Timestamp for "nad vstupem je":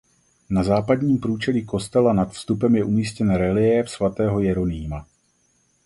2.13-2.83